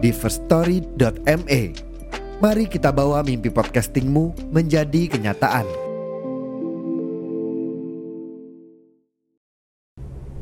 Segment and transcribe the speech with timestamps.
[0.00, 1.62] di firststory.me.
[2.40, 5.90] Mari kita bawa mimpi podcastingmu menjadi kenyataan.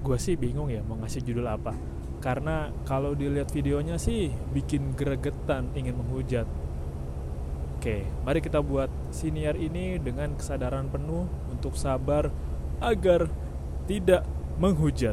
[0.09, 1.77] gue sih bingung ya mau ngasih judul apa
[2.25, 6.49] karena kalau dilihat videonya sih bikin gregetan ingin menghujat
[7.77, 12.33] oke mari kita buat siniar ini dengan kesadaran penuh untuk sabar
[12.81, 13.29] agar
[13.85, 14.25] tidak
[14.57, 15.13] menghujat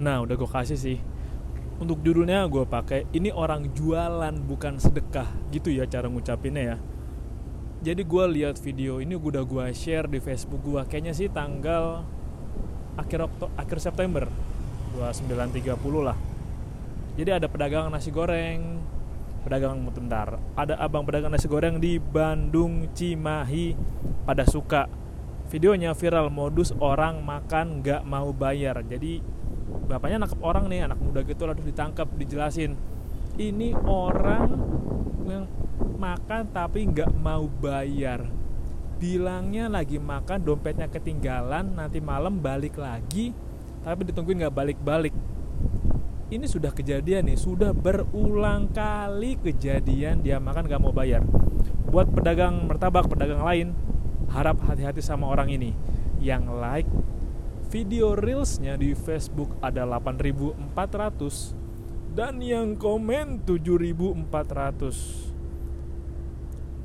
[0.00, 0.98] Nah, udah gue kasih sih.
[1.76, 6.76] Untuk judulnya gue pakai ini orang jualan bukan sedekah gitu ya cara ngucapinnya ya.
[7.80, 12.04] Jadi gue lihat video ini udah gue share di Facebook gue kayaknya sih tanggal
[13.00, 14.28] akhir Okto akhir September
[14.92, 16.16] 2930 lah.
[17.16, 18.80] Jadi ada pedagang nasi goreng.
[19.40, 20.36] Pedagang bentar.
[20.52, 23.72] Ada abang pedagang nasi goreng di Bandung Cimahi
[24.28, 24.84] pada suka.
[25.48, 28.84] Videonya viral modus orang makan nggak mau bayar.
[28.84, 29.39] Jadi
[29.90, 32.78] bapaknya nangkep orang nih anak muda gitu lalu ditangkap dijelasin.
[33.40, 34.48] Ini orang
[35.26, 35.44] yang
[35.96, 38.26] makan tapi nggak mau bayar.
[39.00, 43.32] Bilangnya lagi makan dompetnya ketinggalan nanti malam balik lagi
[43.80, 45.14] tapi ditungguin nggak balik-balik.
[46.30, 51.26] Ini sudah kejadian nih sudah berulang kali kejadian dia makan nggak mau bayar.
[51.90, 53.74] Buat pedagang martabak pedagang lain
[54.30, 55.74] harap hati-hati sama orang ini.
[56.20, 56.90] Yang like
[57.70, 61.54] video reelsnya di Facebook ada 8400
[62.18, 65.30] dan yang komen 7400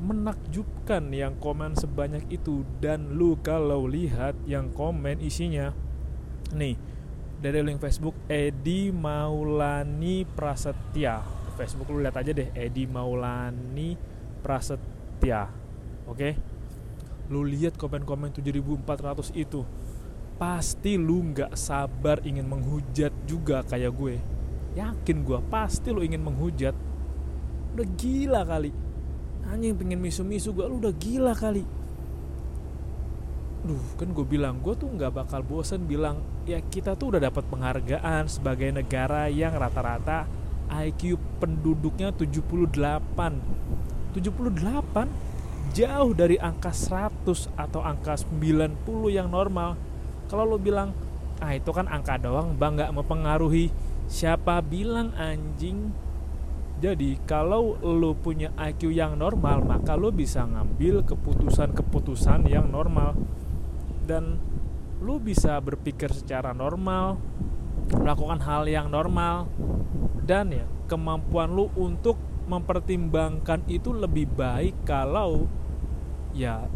[0.06, 5.74] menakjubkan yang komen sebanyak itu dan lu kalau lihat yang komen isinya.
[6.54, 6.78] Nih
[7.42, 11.26] dari link Facebook Edi Maulani Prasetya.
[11.58, 13.98] Facebook lu lihat aja deh Edi Maulani
[14.46, 15.50] Prasetya.
[16.06, 16.14] Oke?
[16.14, 16.34] Okay?
[17.30, 19.66] lu lihat komen-komen 7400 itu
[20.36, 24.16] pasti lu nggak sabar ingin menghujat juga kayak gue.
[24.76, 26.76] Yakin gue pasti lu ingin menghujat.
[27.76, 28.72] Udah gila kali.
[29.48, 31.64] Anjing pengen misu-misu gue lu udah gila kali.
[33.66, 37.48] Duh kan gue bilang gue tuh nggak bakal bosen bilang ya kita tuh udah dapat
[37.50, 40.30] penghargaan sebagai negara yang rata-rata
[40.70, 42.70] IQ penduduknya 78
[44.14, 49.95] 78 jauh dari angka 100 atau angka 90 yang normal
[50.26, 50.92] kalau lo bilang
[51.44, 53.70] ah itu kan angka doang bang nggak mempengaruhi
[54.06, 55.94] siapa bilang anjing.
[56.76, 63.16] Jadi kalau lo punya IQ yang normal maka lo bisa ngambil keputusan-keputusan yang normal.
[64.06, 64.38] Dan
[65.02, 67.18] lo bisa berpikir secara normal
[67.90, 69.50] melakukan hal yang normal.
[70.26, 75.50] Dan ya kemampuan lo untuk mempertimbangkan itu lebih baik kalau
[76.36, 76.70] ya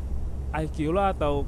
[0.55, 1.45] IQ lo atau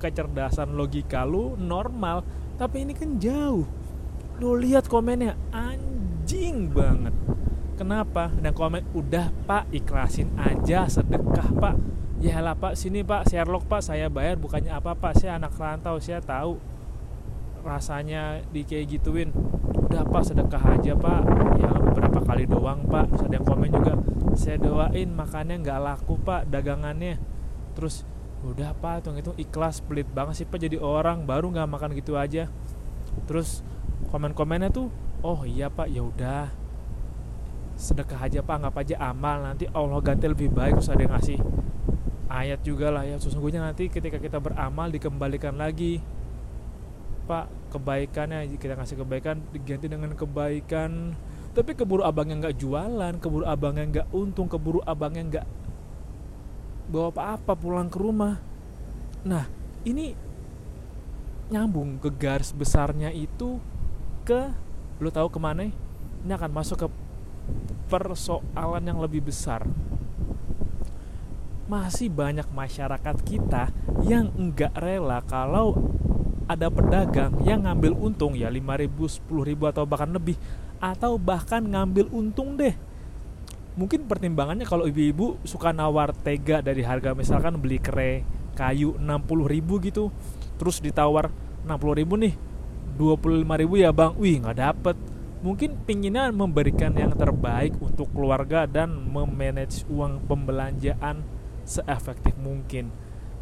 [0.00, 2.24] kecerdasan logika lu normal
[2.56, 3.64] tapi ini kan jauh.
[4.36, 7.12] Lu lihat komennya anjing banget.
[7.80, 8.28] Kenapa?
[8.36, 11.76] Dan komen udah pak ikhlasin aja sedekah pak.
[12.20, 15.96] Ya lah pak sini pak Sherlock pak saya bayar bukannya apa pak saya anak rantau
[15.96, 16.60] saya tahu
[17.64, 19.32] rasanya di kayak gituin.
[19.88, 21.24] Udah pak sedekah aja pak.
[21.56, 23.08] Ya beberapa kali doang pak.
[23.08, 23.96] Terus ada yang komen juga
[24.36, 27.16] saya doain makannya nggak laku pak dagangannya.
[27.72, 28.04] Terus
[28.40, 31.28] udah apa tuh itu ikhlas pelit banget sih pak jadi orang.
[31.28, 32.48] Baru nggak makan gitu aja.
[33.28, 33.60] Terus
[34.08, 34.88] komen-komennya tuh
[35.20, 36.48] oh iya pak ya udah.
[37.76, 39.44] Sedekah aja pak nggak aja amal.
[39.44, 40.80] Nanti Allah ganti lebih baik.
[40.80, 41.38] Terus ada ngasih
[42.32, 43.20] ayat juga lah ya.
[43.20, 46.00] Sesungguhnya nanti ketika kita beramal dikembalikan lagi
[47.28, 48.56] pak kebaikannya.
[48.56, 51.12] Kita ngasih kebaikan diganti dengan kebaikan.
[51.50, 55.46] Tapi keburu abangnya nggak jualan keburu abangnya nggak untung keburu abangnya nggak
[56.90, 58.42] bawa apa-apa pulang ke rumah.
[59.22, 59.46] Nah
[59.86, 60.12] ini
[61.50, 63.62] nyambung ke garis besarnya itu
[64.26, 64.50] ke
[64.98, 65.70] lo tahu ke mana?
[66.26, 66.88] Ini akan masuk ke
[67.88, 69.64] persoalan yang lebih besar.
[71.70, 73.70] Masih banyak masyarakat kita
[74.02, 75.78] yang enggak rela kalau
[76.50, 78.90] ada pedagang yang ngambil untung ya 5000,
[79.30, 80.34] 10000 atau bahkan lebih
[80.82, 82.74] atau bahkan ngambil untung deh
[83.78, 88.26] mungkin pertimbangannya kalau ibu-ibu suka nawar tega dari harga misalkan beli kere
[88.58, 90.10] kayu 60 ribu gitu
[90.58, 91.30] terus ditawar
[91.64, 92.34] 60 ribu nih
[93.00, 94.12] 25 ribu ya bang.
[94.20, 94.96] Wih nggak dapet.
[95.40, 101.24] Mungkin pinginnya memberikan yang terbaik untuk keluarga dan memanage uang pembelanjaan
[101.64, 102.92] seefektif mungkin.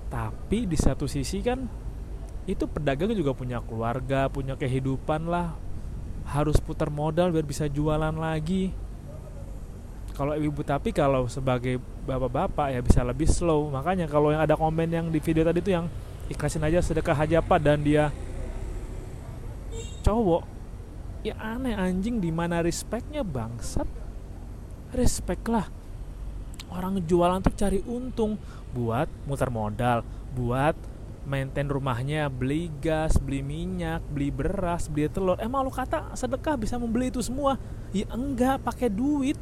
[0.07, 1.67] Tapi di satu sisi kan
[2.47, 5.59] itu pedagang juga punya keluarga punya kehidupan lah.
[6.29, 8.71] Harus putar modal biar bisa jualan lagi
[10.19, 13.71] kalau ibu tapi kalau sebagai bapak-bapak ya bisa lebih slow.
[13.71, 15.87] Makanya kalau yang ada komen yang di video tadi itu yang
[16.27, 18.11] ikhlasin aja sedekah aja pak dan dia
[20.03, 20.43] cowok
[21.23, 23.87] ya aneh anjing di mana respectnya bangsat.
[24.91, 25.71] Respect lah.
[26.67, 28.35] Orang jualan tuh cari untung
[28.75, 30.03] buat muter modal
[30.35, 30.75] buat
[31.25, 35.39] maintain rumahnya beli gas beli minyak beli beras beli telur.
[35.39, 37.55] Emang lu kata sedekah bisa membeli itu semua?
[37.95, 39.39] Ya enggak pakai duit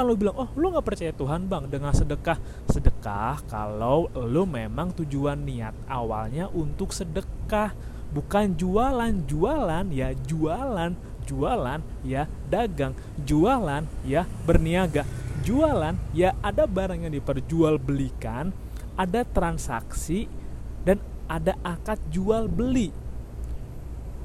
[0.00, 2.40] kan lo bilang oh lo nggak percaya Tuhan bang dengan sedekah.
[2.72, 7.76] Sedekah kalau lo memang tujuan niat awalnya untuk sedekah
[8.08, 9.12] bukan jualan.
[9.28, 10.96] Jualan ya jualan.
[11.28, 12.96] Jualan ya dagang.
[13.28, 15.04] Jualan ya berniaga.
[15.44, 18.56] Jualan ya ada barang yang diperjualbelikan
[18.96, 20.32] ada transaksi
[20.80, 20.96] dan
[21.28, 22.88] ada akad jual beli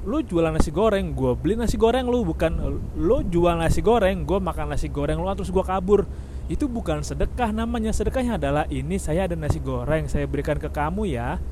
[0.06, 2.54] lu jualan nasi goreng gue beli nasi goreng lu bukan
[2.94, 6.06] lu jual nasi goreng gue makan nasi goreng lu terus gue kabur.
[6.46, 11.10] Itu bukan sedekah namanya sedekahnya adalah ini saya ada nasi goreng saya berikan ke kamu
[11.10, 11.42] ya.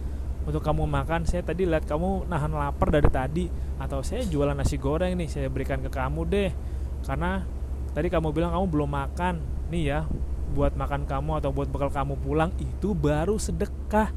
[0.46, 3.50] Untuk kamu makan saya tadi lihat kamu nahan lapar dari tadi.
[3.82, 6.54] Atau saya jualan nasi goreng nih saya berikan ke kamu deh.
[7.02, 7.42] Karena
[7.90, 9.34] tadi kamu bilang kamu belum makan.
[9.74, 10.06] Nih ya
[10.54, 14.14] buat makan kamu atau buat bekal kamu pulang itu baru sedekah.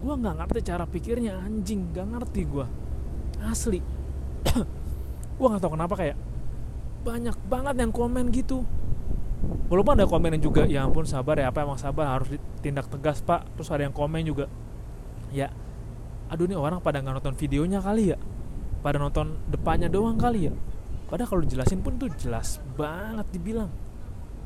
[0.00, 1.92] Gue nggak ngerti cara pikirnya anjing.
[1.92, 2.85] Nggak ngerti gue
[3.46, 3.80] asli.
[5.38, 6.16] Gue nggak tahu kenapa kayak
[7.06, 8.66] banyak banget yang komen gitu.
[9.70, 13.22] Walaupun ada komen yang juga ya ampun sabar ya apa emang sabar harus ditindak tegas
[13.22, 13.46] pak.
[13.54, 14.50] Terus ada yang komen juga
[15.30, 15.50] ya
[16.26, 18.18] aduh nih orang pada nggak nonton videonya kali ya?
[18.82, 20.54] Pada nonton depannya doang kali ya?
[21.06, 23.70] Padahal kalau dijelasin pun tuh jelas banget dibilang.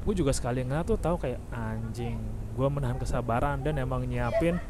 [0.05, 2.21] Gue juga sekali ngeliat tuh tahu kayak anjing
[2.61, 4.61] gue menahan kesabaran dan emang nyiapin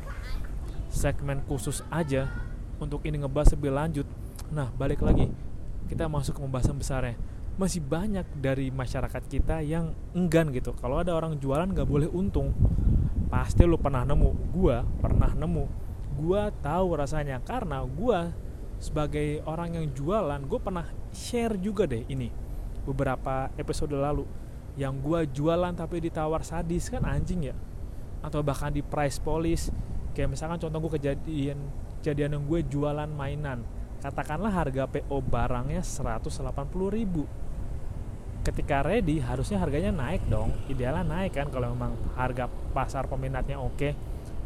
[0.91, 2.31] segmen khusus aja
[2.81, 4.07] untuk ini ngebahas lebih lanjut.
[4.51, 5.29] Nah balik lagi.
[5.87, 7.15] Kita masuk ke pembahasan besarnya.
[7.61, 10.73] Masih banyak dari masyarakat kita yang enggan gitu.
[10.81, 12.57] Kalau ada orang jualan nggak boleh untung
[13.29, 14.31] pasti lu pernah nemu.
[14.51, 15.65] Gua pernah nemu.
[16.19, 17.39] Gua tahu rasanya.
[17.45, 18.33] Karena gua
[18.81, 22.33] sebagai orang yang jualan gue pernah share juga deh ini
[22.89, 24.25] beberapa episode lalu.
[24.81, 27.55] Yang gua jualan tapi ditawar sadis kan anjing ya?
[28.25, 29.69] Atau bahkan di price police
[30.17, 31.59] kayak misalkan contoh gue kejadian
[32.01, 33.61] kejadian yang gue jualan mainan.
[34.01, 36.41] Katakanlah harga PO barangnya 180
[36.89, 37.29] ribu.
[38.41, 40.57] Ketika ready harusnya harganya naik dong.
[40.73, 43.93] Idealnya naik kan kalau memang harga pasar peminatnya oke.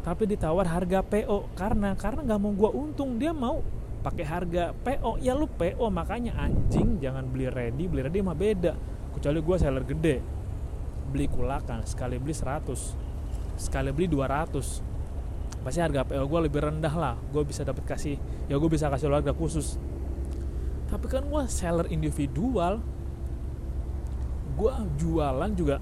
[0.03, 3.15] Tapi ditawar harga PO karena karena nggak mau gue untung.
[3.15, 3.63] Dia mau
[4.03, 7.87] pakai harga PO ya lu PO makanya anjing jangan beli ready.
[7.87, 8.75] Beli ready mah beda.
[9.15, 10.19] Kecuali gue seller gede.
[11.15, 13.07] Beli kulakan sekali beli 100
[13.55, 14.94] sekali beli 200
[15.65, 17.17] pasti harga PO gue lebih rendah lah.
[17.33, 19.81] Gue bisa dapat kasih ya gue bisa kasih harga khusus.
[20.85, 22.85] Tapi kan gue seller individual.
[24.53, 24.71] Gue
[25.01, 25.81] jualan juga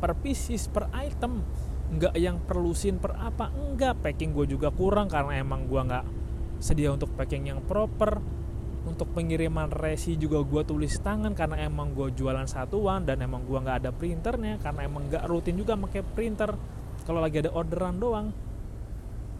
[0.00, 1.44] per pieces per item.
[1.92, 4.00] Nggak yang perlusin per apa enggak.
[4.00, 6.04] Packing gue juga kurang karena emang gue nggak
[6.56, 8.24] sedia untuk packing yang proper.
[8.82, 13.60] Untuk pengiriman resi juga gue tulis tangan karena emang gue jualan satuan dan emang gue
[13.60, 14.56] nggak ada printernya.
[14.64, 16.56] Karena emang nggak rutin juga pakai printer.
[17.04, 18.32] Kalau lagi ada orderan doang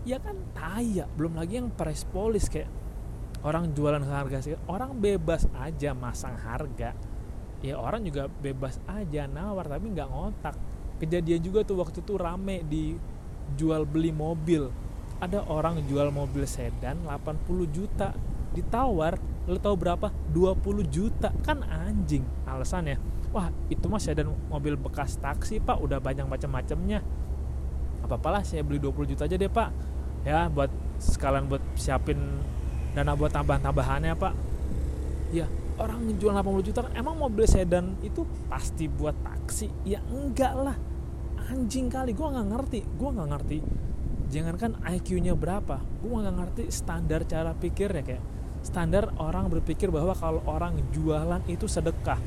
[0.03, 2.67] ya kan taya belum lagi yang price police kayak
[3.43, 6.95] orang jualan harga sih orang bebas aja masang harga.
[7.63, 10.55] Ya orang juga bebas aja nawar tapi nggak ngotak.
[10.99, 12.99] Kejadian juga tuh waktu itu rame di
[13.55, 14.67] jual beli mobil.
[15.23, 18.11] Ada orang jual mobil sedan 80 juta.
[18.51, 19.15] Ditawar
[19.47, 20.11] lo tau berapa?
[20.35, 21.31] 20 juta.
[21.47, 22.99] Kan anjing alasannya
[23.33, 25.79] wah itu mah sedan mobil bekas taksi pak.
[25.79, 27.03] Udah banyak macam-macamnya.
[28.03, 29.71] Apa apalah saya beli 20 juta aja deh pak
[30.23, 30.71] ya buat
[31.03, 32.19] sekalian buat siapin
[32.95, 34.35] dana buat tambahan-tambahannya pak.
[35.33, 35.49] Ya
[35.81, 39.73] orang jual 80 juta kan emang mobil sedan itu pasti buat taksi?
[39.83, 40.77] Ya enggak lah.
[41.51, 43.59] Anjing kali gue nggak ngerti gue nggak ngerti.
[44.33, 48.25] Jangankan IQ-nya berapa gue nggak ngerti standar cara pikirnya kayak
[48.63, 52.21] standar orang berpikir bahwa kalau orang jualan itu sedekah.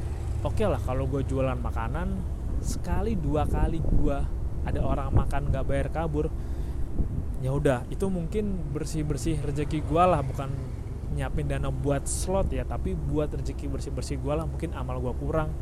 [0.43, 4.17] Oke okay lah kalau gue jualan makanan sekali dua kali gue
[4.65, 6.33] ada orang makan nggak bayar kabur
[7.45, 10.49] ya udah itu mungkin bersih bersih rezeki gue lah bukan
[11.13, 15.13] nyiapin dana buat slot ya tapi buat rezeki bersih bersih gue lah mungkin amal gue
[15.21, 15.53] kurang.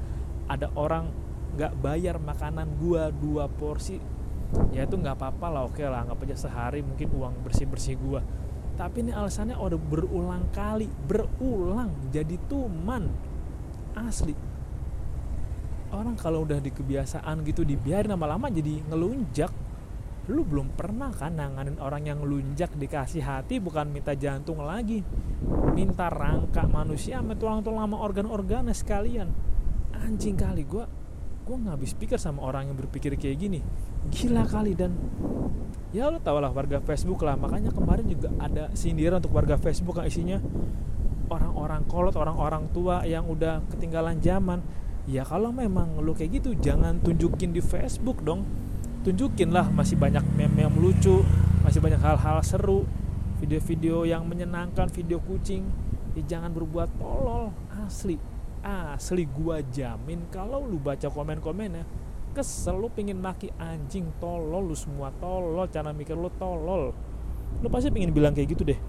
[0.47, 1.11] Ada orang
[1.53, 4.01] nggak bayar makanan gua dua porsi
[4.73, 8.25] ya itu nggak apa-apa lah oke lah nggak aja sehari mungkin uang bersih bersih gua.
[8.73, 13.05] Tapi ini alasannya udah berulang kali berulang jadi tuman
[13.93, 14.33] asli.
[15.93, 19.53] Orang kalau udah di kebiasaan gitu dibiarin lama-lama jadi ngelunjak
[20.31, 25.03] lu belum pernah kan nanganin orang yang lunjak dikasih hati bukan minta jantung lagi.
[25.75, 29.27] Minta rangka manusia sama tulang-tulang sama organ-organnya sekalian.
[29.91, 30.85] Anjing kali gue
[31.43, 33.59] gue nggak habis pikir sama orang yang berpikir kayak gini.
[34.07, 34.95] Gila kali dan
[35.91, 37.35] ya lo tau lah warga Facebook lah.
[37.35, 40.37] Makanya kemarin juga ada sindiran untuk warga Facebook yang isinya
[41.27, 44.63] orang-orang kolot orang-orang tua yang udah ketinggalan zaman.
[45.03, 48.47] Ya kalau memang lo kayak gitu jangan tunjukin di Facebook dong
[49.03, 51.21] tunjukin lah masih banyak meme yang lucu
[51.63, 52.87] masih banyak hal-hal seru
[53.43, 55.67] video-video yang menyenangkan video kucing.
[56.15, 57.51] Ya jangan berbuat tolol.
[57.83, 58.15] Asli
[58.63, 61.83] asli gua jamin kalau lu baca komen-komennya
[62.31, 66.95] kesel lu pingin maki anjing tolol lu semua tolol cara mikir lu tolol.
[67.59, 68.79] Lu pasti pingin bilang kayak gitu deh.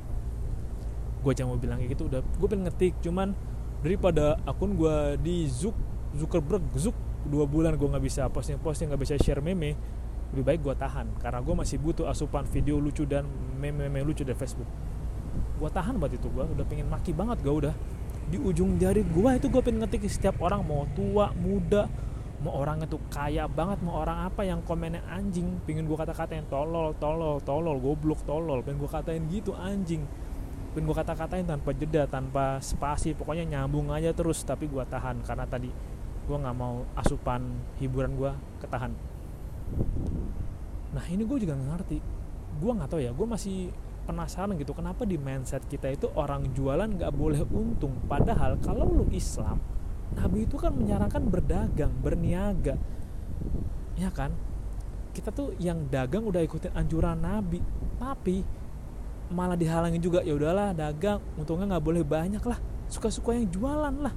[1.26, 2.22] Gue cuma mau bilang kayak gitu udah.
[2.38, 3.34] Gue pengen ngetik cuman
[3.82, 5.74] daripada akun gue di Zuk
[6.14, 6.94] Zuckerberg Zuk
[7.24, 9.74] dua bulan gue nggak bisa posting posting nggak bisa share meme
[10.34, 13.22] lebih baik gue tahan karena gue masih butuh asupan video lucu dan
[13.54, 14.66] meme-meme lucu dari Facebook.
[15.54, 17.74] Gue tahan buat itu gue udah pengen maki banget gue udah.
[18.26, 21.86] Di ujung jari gue itu gue pengen ngetik setiap orang mau tua muda
[22.42, 26.92] mau orang itu kaya banget mau orang apa yang komennya anjing pengen gue kata-katain tolol
[26.98, 28.58] tolol tolol goblok tolol.
[28.66, 30.02] Pengen gue katain gitu anjing.
[30.74, 35.46] Pengen gue kata-katain tanpa jeda tanpa spasi pokoknya nyambung aja terus tapi gue tahan karena
[35.46, 35.70] tadi
[36.24, 37.44] gue nggak mau asupan
[37.78, 38.32] hiburan gue
[38.64, 39.13] ketahan
[40.94, 41.98] nah ini gue juga ngerti.
[42.62, 43.70] Gue nggak tahu ya gue masih
[44.04, 47.98] penasaran gitu kenapa di mindset kita itu orang jualan nggak boleh untung?
[48.06, 49.58] Padahal kalau lu Islam
[50.14, 52.78] Nabi itu kan menyarankan berdagang berniaga.
[53.98, 54.30] Ya kan?
[55.14, 57.58] Kita tuh yang dagang udah ikutin anjuran Nabi.
[57.98, 58.36] Tapi
[59.32, 62.60] malah dihalangi juga ya udahlah dagang untungnya nggak boleh banyak lah
[62.92, 64.12] suka-suka yang jualan lah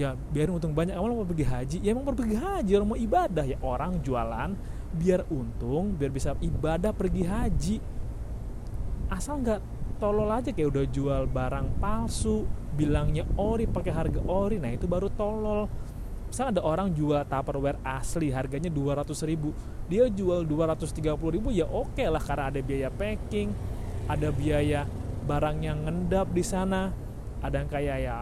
[0.00, 0.96] ya biar untung banyak.
[0.96, 1.76] Emang mau pergi haji?
[1.84, 2.70] Ya emang mau pergi haji.
[2.72, 3.44] Orang mau ibadah.
[3.44, 4.56] Ya orang jualan
[4.96, 7.76] biar untung biar bisa ibadah pergi haji.
[9.12, 9.60] Asal nggak
[10.00, 10.48] tolol aja.
[10.56, 14.56] Kayak udah jual barang palsu bilangnya ori pakai harga ori.
[14.56, 15.68] Nah itu baru tolol.
[16.32, 19.52] Misal ada orang jual tupperware asli harganya 200 ribu.
[19.90, 20.96] Dia jual 230
[21.34, 23.50] ribu ya oke okay lah karena ada biaya packing
[24.06, 24.86] ada biaya
[25.26, 26.90] barang yang ngendap di sana.
[27.40, 28.16] Ada yang kayak ya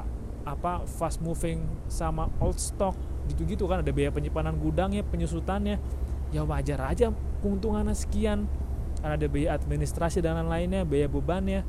[0.49, 1.61] apa fast moving
[1.93, 2.97] sama old stock
[3.29, 3.85] gitu-gitu kan.
[3.85, 5.77] Ada biaya penyimpanan gudangnya penyusutannya.
[6.33, 7.13] Ya wajar aja
[7.45, 8.49] keuntungannya sekian.
[8.99, 11.61] Karena ada biaya administrasi dan lain-lainnya biaya bebannya.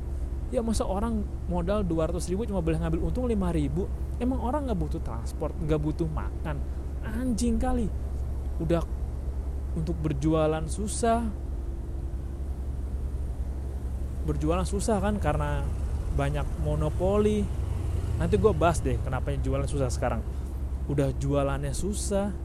[0.50, 3.86] Ya masa orang modal 200 ribu cuma boleh ngambil untung 5 ribu?
[4.18, 6.58] Emang orang nggak butuh transport nggak butuh makan?
[7.06, 7.86] Anjing kali.
[8.58, 8.82] Udah
[9.78, 11.22] untuk berjualan susah.
[14.26, 15.62] Berjualan susah kan karena
[16.18, 17.46] banyak monopoli
[18.20, 20.20] nanti gue bahas deh kenapa jualan susah sekarang.
[20.92, 22.36] Udah jualannya susah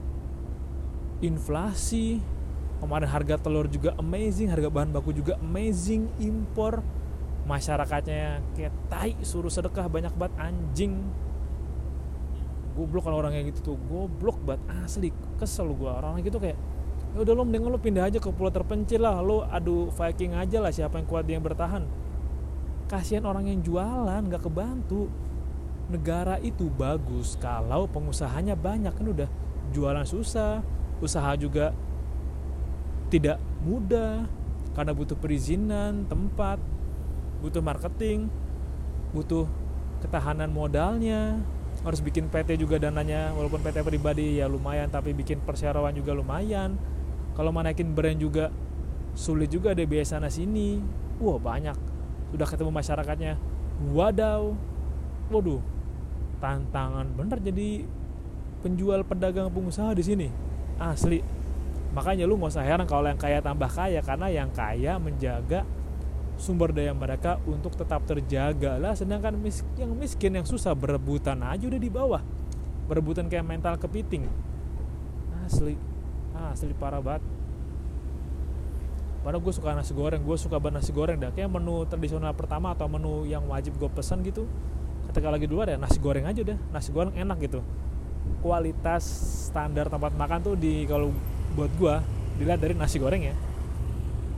[1.20, 2.24] inflasi
[2.79, 6.79] kemarin harga telur juga amazing harga bahan baku juga amazing impor
[7.44, 10.96] masyarakatnya kayak tai suruh sedekah banyak banget anjing.
[12.75, 16.55] Goblok kalau orang kayak gitu tuh goblok banget asli kesel gue orang gitu kayak
[17.15, 20.60] ya udah lo mending lo pindah aja ke pulau terpencil lah lo adu Viking aja
[20.60, 21.84] lah siapa yang kuat yang bertahan.
[22.86, 25.08] Kasihan orang yang jualan nggak kebantu
[25.89, 28.94] negara itu bagus kalau pengusahanya banyak.
[28.94, 29.30] Kan udah
[29.74, 30.62] jualan susah
[31.04, 31.75] usaha juga
[33.12, 34.25] tidak mudah
[34.72, 36.60] karena butuh perizinan tempat
[37.44, 38.32] butuh marketing
[39.15, 39.48] butuh
[40.04, 41.39] ketahanan modalnya.
[41.84, 46.80] Harus bikin PT juga dananya walaupun PT pribadi ya lumayan tapi bikin perseroan juga lumayan.
[47.36, 48.48] Kalau mau naikin brand juga
[49.12, 50.80] sulit juga ada biaya sana sini.
[51.20, 51.75] Wah banyak.
[52.32, 53.34] Sudah ketemu masyarakatnya.
[53.92, 54.56] Wadaw.
[55.30, 55.75] Waduh
[56.39, 57.08] tantangan.
[57.15, 57.86] Bener jadi
[58.65, 60.27] penjual pedagang pengusaha di sini.
[60.82, 61.22] Asli.
[61.96, 65.63] Makanya lu nggak usah heran kalau yang kaya tambah kaya karena yang kaya menjaga
[66.36, 68.92] sumber daya mereka untuk tetap terjaga lah.
[68.92, 69.39] Sedangkan
[69.80, 72.20] yang miskin yang susah berebutan aja udah di bawah.
[72.92, 74.27] Berebutan kayak mental kepiting.
[75.48, 75.80] Asli.
[76.36, 77.24] Asli parah banget.
[79.25, 81.34] Padahal gue suka nasi goreng, gue suka banget nasi goreng dah.
[81.34, 84.46] Kayak menu tradisional pertama atau menu yang wajib gue pesan gitu
[85.15, 87.63] ketika lagi dulu ada nasi goreng aja deh nasi goreng enak gitu.
[88.43, 89.07] Kualitas
[89.48, 91.15] standar tempat makan tuh di kalau
[91.55, 92.03] buat gua
[92.36, 93.31] dilihat dari nasi goreng ya.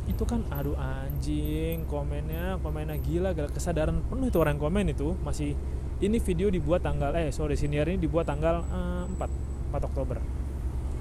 [0.05, 4.05] Itu kan aduh anjing komennya komennya gila gila kesadaran.
[4.05, 5.57] Penuh itu orang komen itu masih
[5.97, 10.21] ini video dibuat tanggal eh sorry senior ini dibuat tanggal eh, 4 4 Oktober.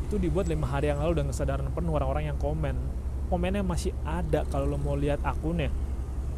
[0.09, 2.81] Itu dibuat lima hari yang lalu dengan kesadaran penuh orang-orang yang komen.
[3.29, 5.69] Komennya masih ada kalau lo mau lihat akunnya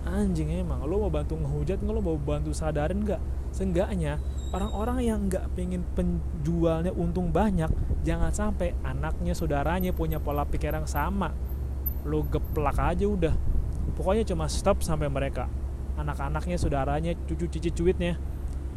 [0.06, 0.84] anjing emang.
[0.86, 3.20] Lo mau bantu ngehujat lo mau bantu sadarin nggak?
[3.50, 4.20] Seenggaknya
[4.52, 7.68] orang-orang yang nggak pengen penjualnya untung banyak
[8.04, 11.32] jangan sampai anaknya saudaranya punya pola pikir yang sama.
[12.06, 13.34] Lo geplak aja udah.
[13.96, 15.50] Pokoknya cuma stop sampai mereka.
[15.98, 18.16] Anak-anaknya saudaranya cucu cici cuitnya.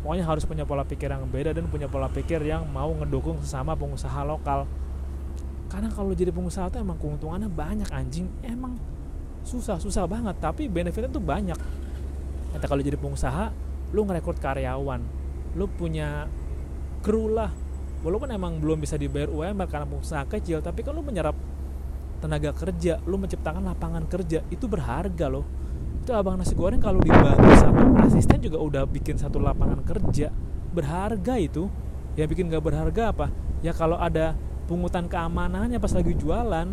[0.02, 3.78] Pokoknya harus punya pola pikir yang beda dan punya pola pikir yang mau ngedukung sesama
[3.78, 4.66] pengusaha lokal.
[5.70, 8.28] Karena kalau jadi pengusaha itu emang keuntungannya banyak anjing.
[8.42, 8.76] Emang
[9.46, 10.38] susah susah banget.
[10.40, 11.58] Tapi benefitnya tuh banyak.
[12.52, 13.52] Kata kalau jadi pengusaha
[13.92, 15.02] lu ngerekrut karyawan
[15.56, 16.28] lu punya
[17.04, 17.52] kru lah.
[18.02, 21.38] Walaupun emang belum bisa dibayar UMR karena pengusaha kecil tapi kan lu menyerap
[22.22, 25.46] tenaga kerja lu menciptakan lapangan kerja itu berharga loh.
[26.02, 30.34] Itu abang nasi goreng kalau dibantu sama asisten juga udah bikin satu lapangan kerja
[30.74, 31.70] berharga itu.
[32.18, 33.32] Yang bikin gak berharga apa?
[33.64, 36.68] Ya kalau ada pungutan keamanannya pas lagi jualan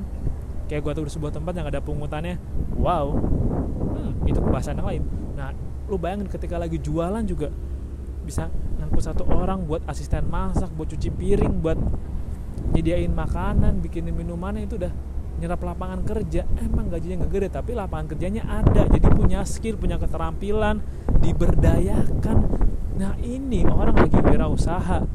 [0.68, 2.36] kayak gua tuh di sebuah tempat yang ada pungutannya
[2.76, 3.10] wow.
[3.88, 5.02] Hmm, itu pembahasan yang lain.
[5.34, 5.50] Nah
[5.88, 7.48] lu bayangin ketika lagi jualan juga
[8.22, 11.80] bisa ngangkut satu orang buat asisten masak buat cuci piring buat
[12.76, 14.92] nyediain makanan bikinin minuman itu udah
[15.38, 16.44] nyerap lapangan kerja.
[16.60, 18.84] Emang gajinya nggak gede tapi lapangan kerjanya ada.
[18.90, 20.82] Jadi punya skill punya keterampilan
[21.22, 22.38] diberdayakan.
[22.98, 25.06] Nah ini orang lagi wirausaha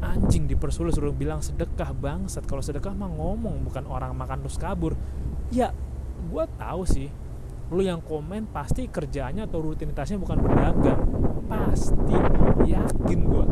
[0.00, 2.44] anjing dipersulit suruh bilang sedekah bangsat.
[2.48, 4.96] Kalau sedekah mah ngomong bukan orang makan terus kabur.
[5.52, 5.72] Ya
[6.20, 7.08] gue tahu sih
[7.70, 11.00] lu yang komen pasti kerjanya atau rutinitasnya bukan berdagang.
[11.46, 12.16] Pasti
[12.66, 13.44] yakin gue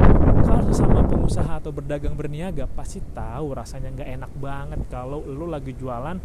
[0.48, 4.80] kalau sama pengusaha atau berdagang berniaga pasti tahu rasanya nggak enak banget.
[4.88, 6.16] Kalau lu lagi jualan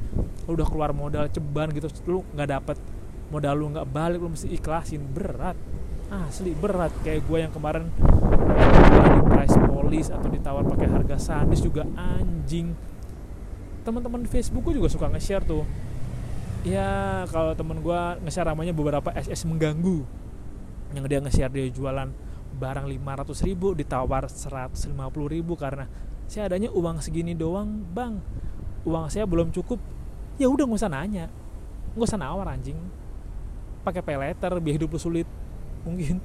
[0.48, 2.77] lu udah keluar modal ceban gitu lu nggak dapet
[3.32, 5.03] modal lu nggak balik lu mesti ikhlasin.
[5.03, 5.56] Berat
[6.29, 6.93] asli berat.
[7.01, 12.77] Kayak gue yang kemarin di price police atau ditawar pakai harga sadis juga anjing.
[13.84, 15.65] Teman-teman Facebook gue juga suka nge-share tuh.
[16.63, 20.06] Ya kalau temen gue nge-share namanya beberapa SS mengganggu.
[20.95, 22.10] Yang dia nge-share dia jualan
[22.54, 24.86] barang 500 ribu ditawar 150
[25.34, 25.89] ribu karena
[26.30, 28.21] saya adanya uang segini doang bang.
[28.88, 29.82] Uang saya belum cukup.
[30.39, 31.26] Ya udah nggak usah nanya.
[31.97, 32.80] Nggak usah nawar anjing.
[33.84, 35.28] Pakai pay letter biar hidup lu sulit
[35.84, 36.19] mungkin.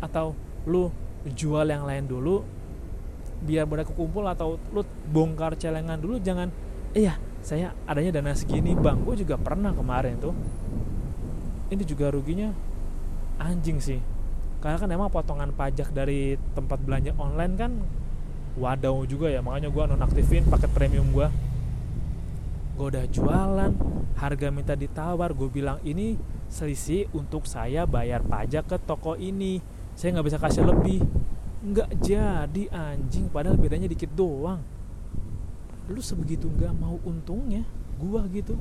[0.00, 0.90] Atau lu
[1.28, 2.44] jual yang lain dulu
[3.44, 4.80] biar pada kekumpul atau lu
[5.12, 6.48] bongkar celengan dulu jangan
[6.96, 9.04] iya saya adanya dana segini bang.
[9.04, 10.32] Gue juga pernah kemarin tuh.
[11.68, 12.52] Ini juga ruginya
[13.36, 14.00] anjing sih.
[14.64, 17.72] Karena kan emang potongan pajak dari tempat belanja online kan
[18.56, 19.44] wadaw juga ya.
[19.44, 21.28] Makanya gue nonaktifin paket premium gue
[22.74, 23.72] gue udah jualan
[24.18, 29.58] harga minta ditawar gue bilang ini selisih untuk saya bayar pajak ke toko ini.
[29.94, 31.00] Saya nggak bisa kasih lebih.
[31.64, 33.30] Nggak jadi anjing.
[33.32, 34.60] Padahal bedanya dikit doang.
[35.88, 37.64] Lu sebegitu nggak mau untungnya
[38.00, 38.56] gua gitu.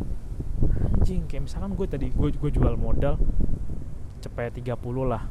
[0.63, 3.19] Anjing kayak misalkan gue tadi gue gue jual modal
[4.23, 5.27] cepet 30 lah.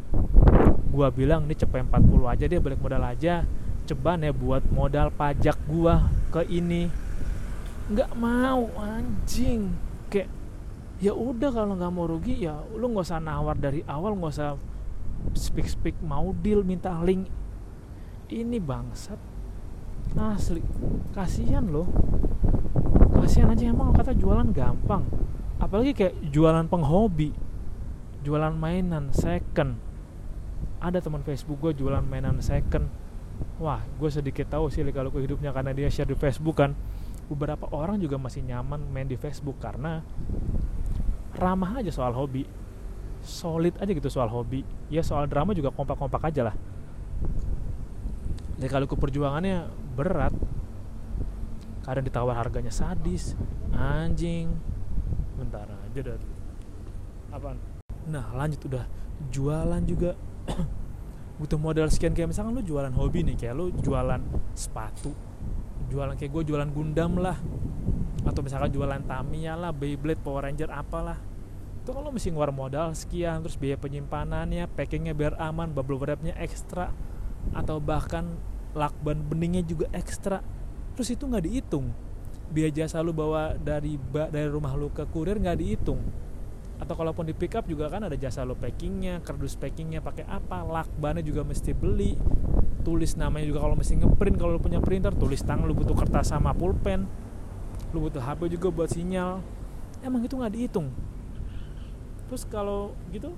[0.92, 3.44] Gua bilang ini cepet 40 aja dia balik modal aja.
[3.88, 6.92] Ceban ya buat modal pajak gua ke ini.
[7.88, 9.72] Nggak mau anjing.
[10.12, 10.28] Kayak
[11.02, 14.54] ya udah kalau nggak mau rugi ya lu nggak usah nawar dari awal nggak usah
[15.34, 17.26] speak speak mau deal minta link.
[18.32, 19.20] Ini bangsat.
[20.16, 20.64] Asli.
[21.12, 21.84] Kasihan loh.
[23.12, 25.04] Kasihan aja emang kata jualan gampang.
[25.60, 27.30] Apalagi kayak jualan penghobi
[28.22, 29.76] jualan mainan second.
[30.82, 32.86] Ada teman Facebook gue jualan mainan second.
[33.58, 36.74] Wah gue sedikit tahu sih kalau hidupnya karena dia share di Facebook kan.
[37.30, 40.02] Beberapa orang juga masih nyaman main di Facebook karena
[41.36, 42.44] ramah aja soal hobi.
[43.22, 44.66] Solid aja gitu soal hobi.
[44.90, 46.56] Ya soal drama juga kompak-kompak aja lah.
[48.58, 50.34] Jadi kalau ke perjuangannya berat.
[51.82, 53.34] Kadang ditawar harganya sadis.
[53.74, 54.50] Anjing.
[55.38, 56.18] Bentar aja dah.
[57.34, 57.58] Apaan?
[58.10, 58.84] Nah lanjut udah.
[59.30, 60.18] Jualan juga.
[61.40, 64.22] Butuh modal sekian kayak misalkan lu jualan hobi nih kayak lu jualan
[64.54, 65.10] sepatu.
[65.90, 67.34] Jualan kayak gue jualan Gundam lah
[68.22, 71.18] atau misalkan jualan Tamiya lah Beyblade Power Ranger apalah.
[71.82, 76.94] Itu kalau mesti ngeluar modal sekian terus biaya penyimpanannya packingnya biar aman bubble wrapnya ekstra
[77.50, 78.38] atau bahkan
[78.78, 80.38] lakban beningnya juga ekstra
[80.94, 81.90] terus itu nggak dihitung.
[82.52, 85.98] Biaya jasa lu bawa dari dari rumah lu ke kurir nggak dihitung.
[86.78, 90.66] Atau kalaupun di pick up juga kan ada jasa lo packingnya kardus packingnya pakai apa
[90.66, 92.18] lakbannya juga mesti beli
[92.82, 96.34] tulis namanya juga kalau mesti ngeprint kalau lu punya printer tulis tangan lu butuh kertas
[96.34, 97.06] sama pulpen
[97.92, 99.44] lu butuh HP juga buat sinyal.
[100.00, 100.88] Emang itu nggak dihitung.
[102.26, 103.36] Terus kalau gitu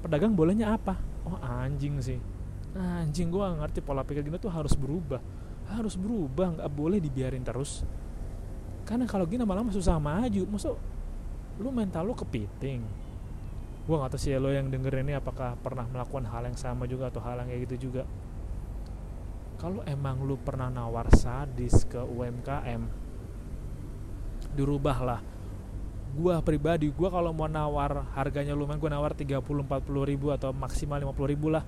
[0.00, 0.96] pedagang bolehnya apa?
[1.28, 2.18] Oh anjing sih.
[2.72, 3.84] Anjing gue ngerti.
[3.84, 5.20] Pola pikir gini tuh harus berubah.
[5.68, 7.84] Harus berubah nggak boleh dibiarin terus.
[8.88, 10.42] Karena kalau gini lama-lama susah maju.
[10.48, 10.74] Masuk
[11.60, 12.80] lu mental lu kepiting.
[13.82, 16.86] Gua nggak tahu sih ya lo yang denger ini apakah pernah melakukan hal yang sama
[16.86, 18.06] juga atau hal yang kayak gitu juga.
[19.58, 23.01] Kalau emang lu pernah nawar sadis ke UMKM
[24.52, 25.20] dirubahlah.
[26.12, 31.00] Gua pribadi gua kalau mau nawar harganya lumayan gua nawar 30 40 ribu atau maksimal
[31.00, 31.64] 50 ribu lah.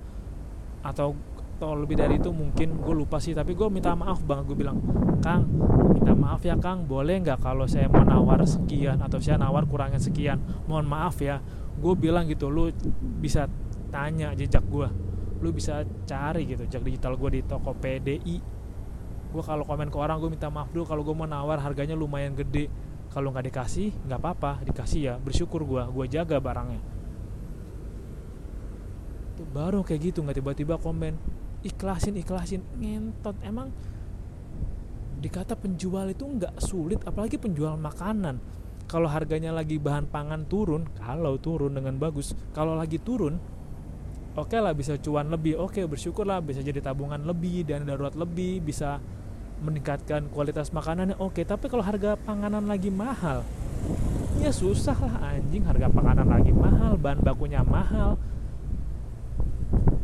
[0.85, 1.17] Atau
[1.55, 4.75] atau lebih dari itu mungkin gue lupa sih tapi gue minta maaf banget gue bilang
[5.23, 5.47] Kang
[5.95, 10.03] minta maaf ya Kang boleh nggak kalau saya mau nawar sekian atau saya nawar kurangnya
[10.03, 10.43] sekian?
[10.67, 11.39] Mohon maaf ya.
[11.79, 12.75] Gue bilang gitu lu
[13.23, 13.47] bisa
[13.95, 14.91] tanya jejak gue
[15.39, 18.37] lu bisa cari gitu jejak digital gue di toko PDI
[19.35, 20.87] gue kalau komen ke orang gue minta maaf dulu.
[20.87, 22.71] Kalau gue mau nawar harganya lumayan gede.
[23.11, 24.63] Kalau nggak dikasih nggak apa-apa.
[24.63, 26.79] Dikasih ya bersyukur gue gue jaga barangnya.
[29.35, 31.19] Tuh baru kayak gitu nggak tiba-tiba komen.
[31.67, 32.63] Ikhlasin ikhlasin.
[32.79, 33.35] Ngentot.
[33.43, 33.75] Emang
[35.19, 38.39] dikata penjual itu nggak sulit apalagi penjual makanan.
[38.87, 42.39] Kalau harganya lagi bahan pangan turun kalau turun dengan bagus.
[42.55, 43.35] Kalau lagi turun
[44.35, 45.59] oke okay lah bisa cuan lebih.
[45.59, 49.01] Oke okay, bersyukur lah bisa jadi tabungan lebih dan darurat lebih bisa
[49.65, 53.41] meningkatkan kualitas makanannya oke tapi kalau harga panganan lagi mahal
[54.41, 55.63] ya susah lah anjing.
[55.65, 58.19] Harga panganan lagi mahal bahan bakunya mahal.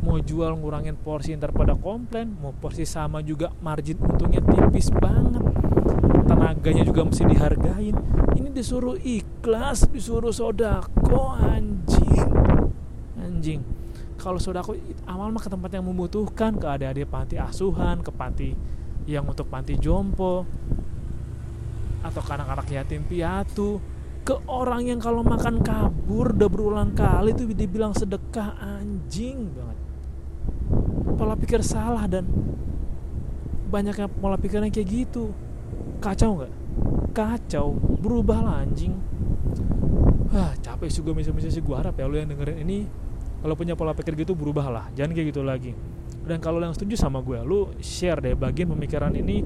[0.01, 5.45] Mau jual ngurangin porsi ntar pada komplain mau porsi sama juga margin untungnya tipis banget.
[6.25, 7.95] Tenaganya juga mesti dihargain.
[8.33, 12.31] Ini disuruh ikhlas disuruh sodako anjing.
[13.21, 13.61] Anjing.
[14.17, 14.73] Kalau sodako
[15.05, 18.49] awal mah ke tempat yang membutuhkan ke adik-adik panti asuhan ke panti
[19.09, 20.45] yang untuk panti jompo
[22.01, 23.77] atau anak-anak yatim piatu
[24.21, 29.77] ke orang yang kalau makan kabur udah berulang kali tuh dibilang sedekah anjing banget.
[31.17, 32.25] Pola pikir salah dan
[33.69, 35.33] banyaknya pola pikirnya kayak gitu.
[36.01, 36.53] Kacau nggak?
[37.13, 37.73] Kacau.
[38.01, 38.93] Berubahlah anjing.
[40.31, 42.87] Ah capek juga misalnya sih gue harap ya lo yang dengerin ini
[43.41, 45.75] kalau punya pola pikir gitu berubahlah jangan kayak gitu lagi
[46.25, 49.41] dan kalau yang setuju sama gue lu share deh bagian pemikiran ini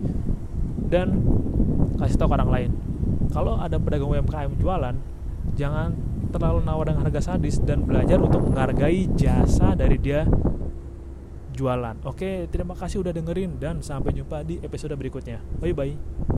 [0.92, 1.24] dan
[1.98, 2.72] kasih tahu ke orang lain
[3.32, 4.96] kalau ada pedagang UMKM jualan
[5.56, 5.96] jangan
[6.36, 10.28] terlalu nawar dengan harga sadis dan belajar untuk menghargai jasa dari dia
[11.56, 11.96] jualan.
[12.04, 15.40] Oke, terima kasih udah dengerin dan sampai jumpa di episode berikutnya.
[15.64, 16.26] Bye bye.